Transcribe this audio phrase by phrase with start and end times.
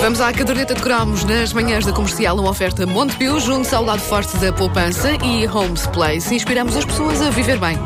[0.00, 4.00] Vamos à caderneta de cromos nas manhãs da comercial, uma oferta Montepio, junto ao lado
[4.00, 6.34] forte da poupança e Homes Place.
[6.34, 7.76] Inspiramos as pessoas a viver bem.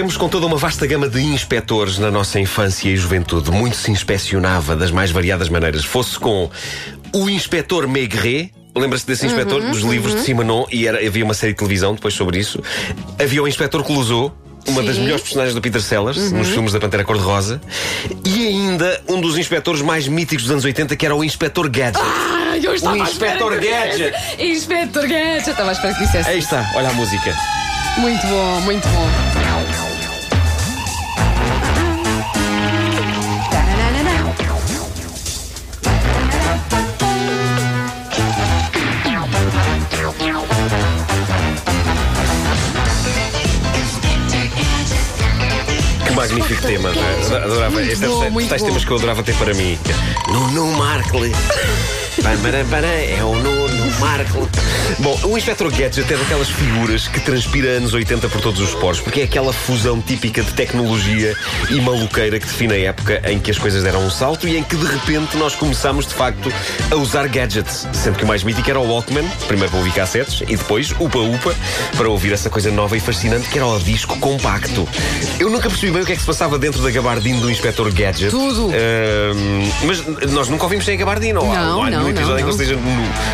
[0.00, 3.50] Crescemos com toda uma vasta gama de inspectores na nossa infância e juventude.
[3.50, 5.84] Muito se inspecionava das mais variadas maneiras.
[5.84, 6.48] Fosse com
[7.12, 8.50] o inspetor Maigret.
[8.74, 10.64] Lembra-se desse inspetor dos livros de Simenon?
[10.72, 12.62] E era, havia uma série de televisão depois sobre isso.
[13.22, 14.34] Havia o inspetor Clouseau.
[14.66, 15.02] Uma das Sim.
[15.02, 17.60] melhores personagens do Peter Sellers, nos filmes da Pantera Cor-de-Rosa.
[18.24, 22.02] E ainda um dos inspectores mais míticos dos anos 80, que era o Inspetor Gadget.
[22.02, 23.52] Ai, eu estava O Inspector.
[23.60, 24.14] Gadget.
[24.38, 25.50] Inspector Gadget.
[25.50, 26.30] Estava à espera que dissesse.
[26.30, 27.36] Aí está, olha a música.
[27.98, 29.49] Muito bom, muito bom.
[46.70, 47.44] Tema, não é?
[47.44, 47.82] Adorava.
[47.82, 48.68] É bom, dos tais bom.
[48.68, 49.76] temas que eu adorava ter para mim.
[50.28, 51.32] Nuno Markle.
[53.18, 53.59] É o Nuno
[53.98, 54.46] Markle.
[54.98, 59.00] Bom, o Inspector Gadget é daquelas figuras que transpira anos 80 por todos os poros,
[59.00, 61.34] porque é aquela fusão típica de tecnologia
[61.70, 64.62] e maluqueira que define a época em que as coisas deram um salto e em
[64.62, 66.52] que de repente nós começámos de facto
[66.90, 67.86] a usar gadgets.
[67.92, 71.18] Sendo que o mais mítico era o Walkman, primeiro para ouvir cassetes e depois Upa
[71.18, 71.54] Upa
[71.96, 74.88] para ouvir essa coisa nova e fascinante que era o disco compacto.
[75.38, 77.90] Eu nunca percebi bem o que é que se passava dentro da gabardina do Inspector
[77.92, 78.30] Gadget.
[78.30, 78.70] Tudo.
[78.70, 81.40] Ahm, mas nós nunca ouvimos sem a gabardina.
[81.40, 82.76] ou há- Não, há não, nenhum episódio não, em que ele esteja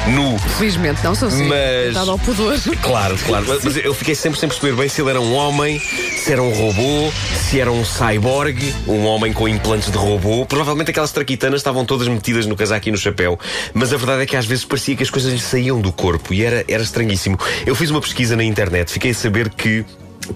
[0.07, 0.31] nu.
[0.33, 0.37] nu.
[0.59, 1.45] Felizmente não sou assim.
[1.45, 2.59] Mas- Dado ao pudor.
[2.83, 3.45] Claro, claro.
[3.47, 6.43] Mas, mas eu fiquei sempre sem perceber bem se ele era um homem, se era
[6.43, 7.13] um robô,
[7.49, 10.47] se era um cyborg, um homem com implantes de robô.
[10.47, 13.39] Provavelmente aquelas traquitanas estavam todas metidas no casaco e no chapéu.
[13.75, 16.33] Mas a verdade é que às vezes parecia que as coisas lhe saíam do corpo
[16.33, 17.39] e era, era estranhíssimo.
[17.67, 19.85] Eu fiz uma pesquisa na internet, fiquei a saber que.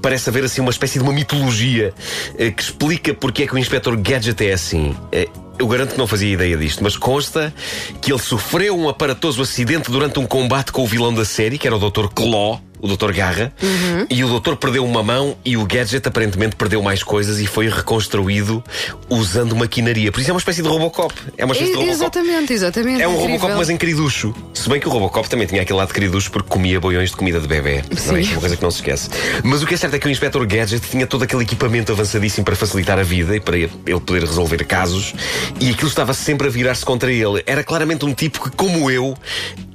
[0.00, 1.92] Parece haver assim uma espécie de uma mitologia
[2.38, 4.94] eh, que explica porque é que o Inspector Gadget é assim.
[5.12, 5.28] Eh,
[5.58, 7.52] eu garanto que não fazia ideia disto, mas consta
[8.00, 11.66] que ele sofreu um aparatoso acidente durante um combate com o vilão da série, que
[11.66, 12.06] era o Dr.
[12.14, 13.12] Claw, o Dr.
[13.12, 13.52] Garra,
[14.08, 17.68] e o doutor perdeu uma mão e o Gadget aparentemente perdeu mais coisas e foi
[17.68, 18.62] reconstruído
[19.08, 20.10] usando maquinaria.
[20.12, 21.14] Por isso é uma espécie de Robocop.
[21.36, 21.94] É uma espécie de E- Robocop.
[22.02, 23.02] Exatamente, exatamente.
[23.02, 23.32] É um incrível.
[23.36, 24.34] Robocop, mas em queriducho.
[24.54, 27.16] Se bem que o Robocop também tinha aquele lado de queriducho porque comia boiões de
[27.16, 27.82] comida de bebê.
[27.90, 27.96] É?
[27.96, 28.16] Sim.
[28.28, 29.08] É uma coisa que não se esquece.
[29.44, 32.44] Mas o que é certo é que o Inspector Gadget tinha todo aquele equipamento avançadíssimo
[32.44, 33.70] para facilitar a vida e para ele
[34.04, 35.14] poder resolver casos.
[35.60, 37.42] E aquilo estava sempre a virar-se contra ele.
[37.46, 39.16] Era claramente um tipo que, como eu,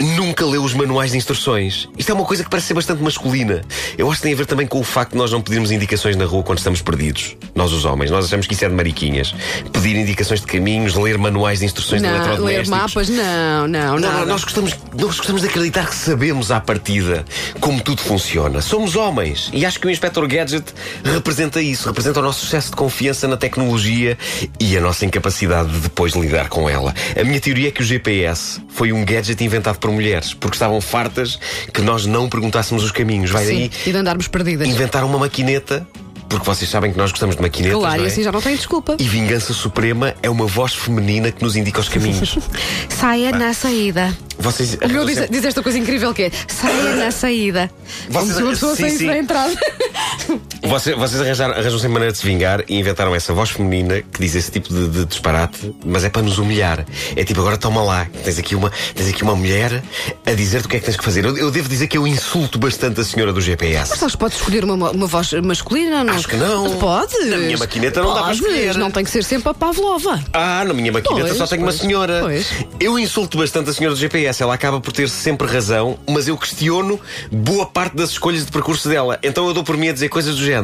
[0.02, 1.88] nunca leu os manuais de instruções.
[1.98, 3.62] Isto é uma coisa que parece ser bastante masculina.
[3.98, 6.16] Eu acho que tem a ver também com o facto de nós não pedirmos indicações
[6.16, 7.36] na rua quando estamos perdidos.
[7.54, 8.12] Nós, os homens.
[8.12, 9.34] Nós achamos que isso é de mariquinhas.
[9.72, 12.70] Pedir indicações de caminhos, ler manuais de instruções de Não, eletrodomésticos.
[12.70, 14.26] ler mapas, não, não, Não, não.
[14.26, 17.26] nós gostamos, nós gostamos de acreditar que sabemos à partida
[17.60, 18.62] como tudo funciona.
[18.62, 20.66] Somos homens e acho que o Inspector Gadget
[21.04, 24.18] representa isso, representa o nosso excesso de confiança na tecnologia
[24.60, 26.94] e a nossa incapacidade de depois lidar com ela.
[27.20, 30.80] A minha teoria é que o GPS foi um gadget inventado por mulheres, porque estavam
[30.82, 31.40] fartas
[31.74, 33.32] que nós não perguntássemos os caminhos.
[33.32, 34.68] Vai Sim, daí e de andarmos perdidas.
[34.68, 35.86] inventar uma maquineta,
[36.30, 37.78] porque vocês sabem que nós gostamos de maquinetas.
[37.78, 38.12] Claro, não e é?
[38.12, 38.96] assim já não tem desculpa.
[39.00, 42.38] E Vingança Suprema é uma voz feminina que nos indica os caminhos.
[42.90, 44.16] Saia na saída.
[44.38, 47.72] Vocês O meu diz, diz esta coisa incrível que é saia na saída.
[48.12, 49.06] Como Vocês- se uma pessoa sim, saísse sim.
[49.08, 49.54] na entrada.
[50.68, 54.20] Vocês, vocês arranjaram, arranjam sem maneira de se vingar e inventaram essa voz feminina que
[54.20, 56.86] diz esse tipo de, de disparate, mas é para nos humilhar.
[57.16, 59.84] É tipo, agora toma lá, tens aqui uma, tens aqui uma mulher
[60.26, 61.24] a dizer-te o que é que tens que fazer.
[61.24, 63.92] Eu, eu devo dizer que eu insulto bastante a senhora do GPS.
[63.92, 66.04] Mas sabes, podes escolher uma, uma voz masculina?
[66.04, 66.14] Não?
[66.16, 66.76] Acho que não.
[66.78, 67.28] Podes.
[67.28, 68.76] Na minha maquineta não dá para escolher.
[68.76, 70.20] Não tem que ser sempre a Pavlova.
[70.34, 72.20] Ah, na minha maquineta Pois, só tenho uma pois, senhora.
[72.22, 72.48] pois.
[72.80, 74.42] Eu insulto bastante a senhora do GPS.
[74.42, 77.00] Ela acaba por ter sempre razão, mas eu questiono
[77.32, 79.20] boa parte das escolhas de percurso dela.
[79.22, 80.55] Então eu dou por mim a dizer coisas do género.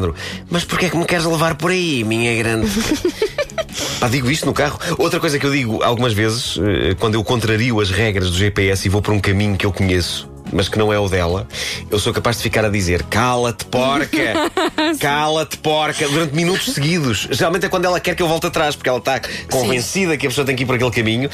[0.50, 2.70] Mas porquê é que me queres levar por aí, minha grande?
[4.00, 4.80] Pá, digo isto no carro.
[4.98, 8.88] Outra coisa que eu digo algumas vezes, eh, quando eu contrario as regras do GPS
[8.88, 10.31] e vou por um caminho que eu conheço.
[10.52, 11.48] Mas que não é o dela,
[11.90, 14.52] eu sou capaz de ficar a dizer cala-te, porca!
[15.00, 16.08] Cala-te, porca!
[16.10, 17.28] Durante minutos seguidos.
[17.32, 20.30] Geralmente é quando ela quer que eu volte atrás, porque ela está convencida que a
[20.30, 21.30] pessoa tem que ir por aquele caminho.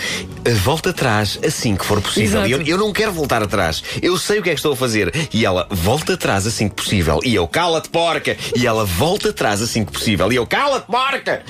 [0.46, 2.46] Eh, Volta atrás assim que for possível.
[2.46, 3.84] E eu, eu não quero voltar atrás.
[4.02, 5.14] Eu sei o que é que estou a fazer.
[5.34, 7.20] E ela volta atrás assim que possível.
[7.24, 8.36] E eu cala-te, porca!
[8.56, 10.32] E ela volta atrás assim que possível.
[10.32, 11.44] E eu cala-te, porca!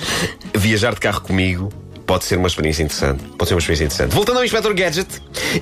[0.54, 1.70] Viajar de carro comigo
[2.08, 3.22] pode ser uma experiência interessante.
[3.36, 4.14] Pode ser uma experiência interessante.
[4.14, 5.06] Voltando ao Inspector Gadget,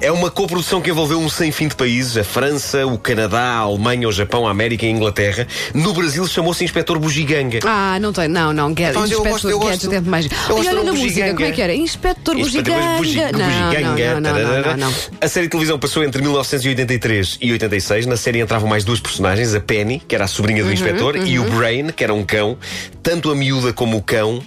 [0.00, 3.58] é uma coprodução que envolveu um sem fim de países: a França, o Canadá, a
[3.58, 5.46] Alemanha, o Japão, a América e a Inglaterra.
[5.74, 7.58] No Brasil chamou-se Inspector Bugiganga.
[7.64, 8.72] Ah, não tem, não, não.
[8.72, 10.26] Ga Então, eu Inspector gosto- eu Gadget gosto- é mais.
[10.26, 11.34] eu Olha, na música, bugiganga.
[11.34, 11.74] como é que era?
[11.74, 12.96] Inspector Inspector Bugiganga.
[12.96, 14.94] Bugi- Não, não, Bugiganga, não, não, não.
[15.20, 18.06] A série de televisão passou entre 1983 e 86.
[18.06, 21.16] Na série entravam mais duas personagens: a Penny, que era a sobrinha Uhum, do inspetor,
[21.26, 22.56] e o Brain, que era um cão.
[23.02, 24.40] Tanto a miúda como o cão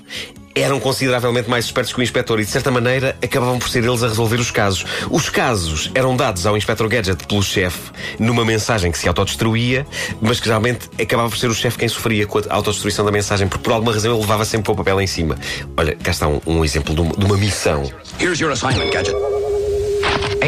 [0.62, 4.04] eram consideravelmente mais espertos que o inspetor e, de certa maneira, acabavam por ser eles
[4.04, 4.86] a resolver os casos.
[5.10, 9.86] Os casos eram dados ao Inspector Gadget pelo chefe numa mensagem que se autodestruía,
[10.22, 13.48] mas que geralmente acabava por ser o chefe quem sofria com a autodestruição da mensagem,
[13.48, 15.38] porque por alguma razão ele levava sempre com o papel em cima.
[15.78, 17.84] Olha, cá está um, um exemplo de uma, de uma missão.
[18.20, 19.39] Here's your assignment, Gadget.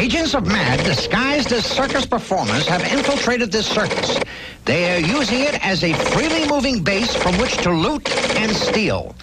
[0.02, 4.18] Agents of MAD disguised as circus performers have infiltrated this circus.
[4.64, 9.14] They are using it as a freely moving base from which to loot and steal.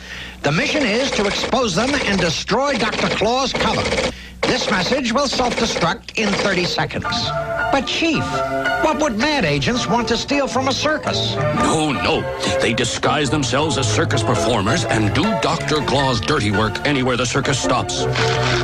[0.41, 3.09] The mission is to expose them and destroy Dr.
[3.09, 3.83] Claw's cover.
[4.43, 7.58] This message will self-destruct in 30 seconds.
[7.71, 8.23] But Chief,
[8.83, 11.35] what would MAD agents want to steal from a circus?
[11.35, 12.21] No, no.
[12.61, 15.81] They disguise themselves as circus performers and do Dr.
[15.85, 18.05] Claw's dirty work anywhere the circus stops.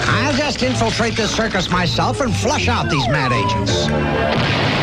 [0.07, 3.71] I'll just infiltrate this circus myself and flush out these MAD agents.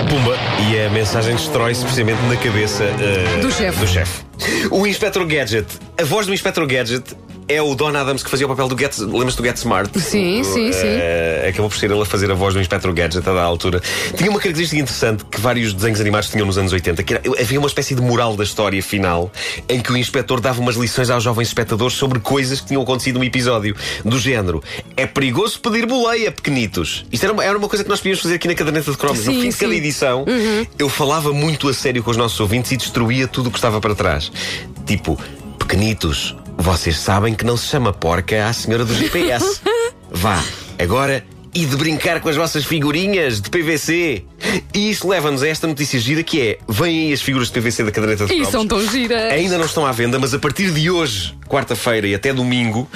[0.08, 0.36] Pumba!
[0.70, 3.78] E a mensagem destrói-se precisamente na cabeça eh, Do chefe.
[3.80, 4.22] do chefe.
[4.70, 5.66] O Inspector Gadget,
[6.00, 7.16] a voz do Inspector Gadget
[7.54, 8.98] é o Don Adams que fazia o papel do Get.
[8.98, 9.90] Lembras-te do Get Smart?
[10.00, 11.48] Sim, sim, Eh, sim.
[11.50, 13.80] acabou por ser ele a fazer a voz do Inspector Gadget a da altura.
[14.16, 17.58] Tinha uma característica interessante que vários desenhos animados tinham nos anos 80, que era, havia
[17.58, 19.30] uma espécie de moral da história final
[19.68, 23.18] em que o inspetor dava umas lições aos jovens espectadores sobre coisas que tinham acontecido
[23.18, 23.76] no episódio.
[24.04, 24.62] Do género:
[24.96, 27.04] é perigoso pedir boleia, pequenitos.
[27.12, 29.18] Isto era uma, era uma coisa que nós podíamos fazer aqui na caderneta de cromos.
[29.24, 30.24] No Sim, fim de cada edição,
[30.78, 33.80] eu falava muito a sério com os nossos ouvintes e destruía tudo o que estava
[33.80, 34.30] para trás.
[34.86, 35.18] Tipo,
[35.58, 39.60] pequenitos, vocês sabem que não se chama porca à senhora do GPS.
[40.10, 40.42] Vá,
[40.78, 44.24] agora e de brincar com as vossas figurinhas de PVC.
[44.74, 47.84] E isto leva-nos a esta notícia gira que é: vêm aí as figuras de PVC
[47.84, 49.32] da caderneta de E são tão giras.
[49.32, 52.88] Ainda não estão à venda, mas a partir de hoje, quarta-feira e até domingo,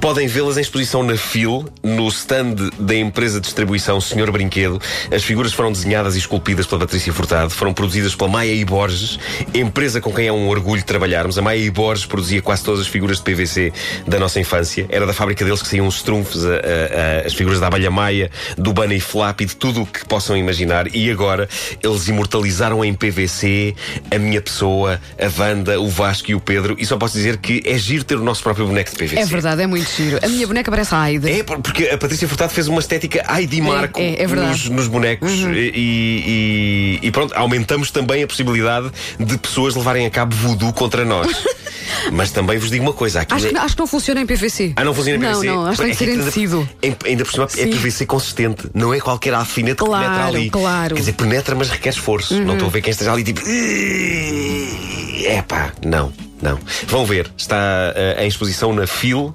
[0.00, 4.80] podem vê-las em exposição na FIL, no stand da empresa de distribuição Senhor Brinquedo.
[5.12, 9.18] As figuras foram desenhadas e esculpidas pela Patrícia Furtado, foram produzidas pela Maia e Borges,
[9.52, 11.36] empresa com quem é um orgulho trabalharmos.
[11.38, 13.72] A Maia e Borges produzia quase todas as figuras de PVC
[14.06, 14.86] da nossa infância.
[14.90, 17.90] Era da fábrica deles que saíam os trunfos, a- a- a- as figuras da abelha
[17.90, 20.94] Maia, do Bunny Flap e de tudo o que possam imaginar.
[20.94, 21.48] E agora
[21.82, 23.74] eles imortalizaram em PVC
[24.14, 26.76] a minha pessoa, a Wanda, o Vasco e o Pedro.
[26.78, 29.18] E só posso dizer que é giro ter o nosso próprio boneco de PVC.
[29.18, 30.18] É verdade, é muito giro.
[30.22, 31.30] A minha boneca parece a Aida.
[31.30, 34.26] É, por- porque a Patrícia Furtado fez uma estética ai de Marco é, é.
[34.26, 34.34] Uhum.
[34.48, 40.10] nos, nos bonecos e, e- e pronto, aumentamos também a possibilidade de pessoas levarem a
[40.10, 41.26] cabo voodoo contra nós.
[42.12, 44.72] Mas também vos digo uma coisa: aqui Acho que, acho que não funciona em PVC.
[44.76, 45.46] ah, não funciona em não, PVC?
[45.46, 46.68] Não, acho que tem que ser em ainda- tecido.
[46.82, 47.70] em- Ainda por cima é Sim.
[47.70, 50.50] PVC consistente, não é qualquer alfinete Claro, que penetra ali.
[50.50, 50.82] claro.
[50.82, 50.88] Uhum.
[50.96, 52.34] Quer dizer, penetra, mas requer esforço.
[52.40, 53.40] Não estou a ver quem esteja ali tipo.
[55.26, 56.12] É pá, não,
[56.44, 56.60] não.
[56.86, 59.34] Vão ver, está eh, em exposição na FIL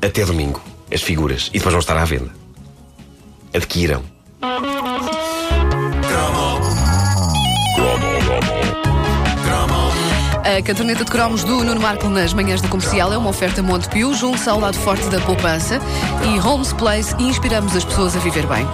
[0.00, 0.60] até domingo.
[0.92, 1.50] As figuras.
[1.52, 2.30] E depois vão estar à venda.
[3.52, 4.02] Adquiram.
[10.42, 14.14] A caderneta de cromos do Nuno Marco nas manhãs da comercial é uma oferta Montepio,
[14.14, 15.78] junto ao lado forte da poupança
[16.24, 18.66] e Holmes Place inspiramos as pessoas a viver bem.